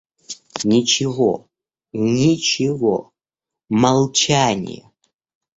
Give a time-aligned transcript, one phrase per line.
[0.63, 1.47] Ничего,
[1.93, 3.13] ничего,
[3.69, 4.91] молчание!